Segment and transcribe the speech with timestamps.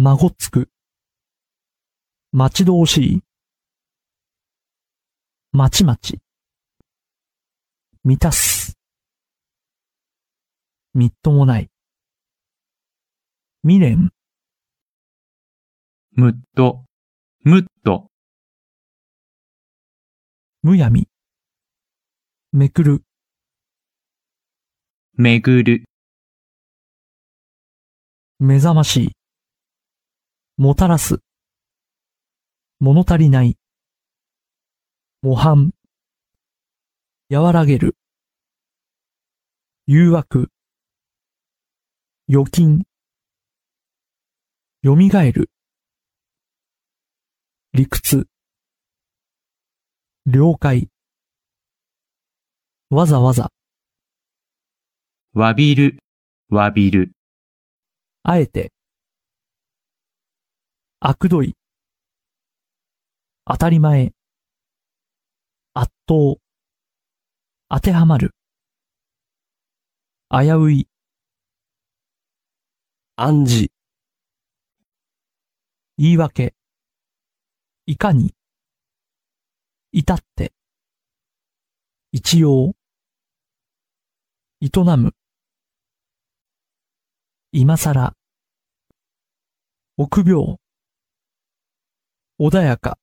[0.00, 0.70] まごつく。
[2.30, 3.22] 待ち遠しい。
[5.50, 6.20] まちまち。
[8.04, 8.78] 満たす。
[10.94, 11.68] みっともない。
[13.64, 14.12] 未練。
[16.12, 16.84] むっと、
[17.40, 18.06] むっと、
[20.62, 21.08] むやみ。
[22.52, 23.02] めくる。
[25.14, 25.86] めぐる、
[28.38, 29.17] 目覚ましい。
[30.60, 31.20] もたらす。
[32.80, 33.56] 物足りない。
[35.22, 35.70] 模範。
[37.30, 37.96] 和らげる。
[39.86, 40.50] 誘惑。
[42.28, 42.88] 預金。
[44.82, 45.50] 蘇る。
[47.72, 48.26] 理屈。
[50.26, 50.90] 了解。
[52.90, 53.52] わざわざ。
[55.34, 56.00] わびる、
[56.48, 57.12] わびる、
[58.24, 58.72] あえて。
[61.00, 61.54] あくどい。
[63.46, 64.12] 当たり前。
[65.72, 66.40] 圧倒。
[67.68, 68.34] 当てはまる。
[70.28, 70.88] 危うい。
[73.14, 73.70] 暗示。
[75.98, 76.56] 言い訳。
[77.86, 78.34] いかに。
[79.92, 80.52] 至って。
[82.10, 82.74] 一応。
[84.60, 85.14] 営む。
[87.52, 88.16] 今さら。
[89.96, 90.58] 臆病。
[92.40, 93.00] 穏やか。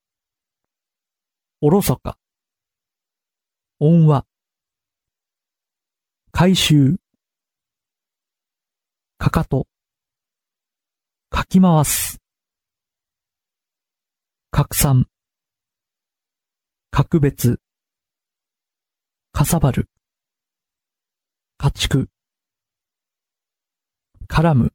[1.60, 2.18] おろそか。
[3.80, 4.26] 音話。
[6.32, 6.96] 回収。
[9.18, 9.68] かかと。
[11.30, 12.22] かき回す。
[14.52, 15.06] 拡散。
[16.90, 17.60] 格別。
[19.34, 19.90] かさばる。
[21.58, 22.10] 家畜。
[24.30, 24.74] 絡む。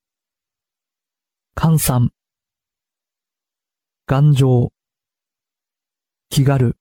[1.57, 2.13] 換算。
[4.11, 4.73] 頑丈。
[6.31, 6.80] 気軽。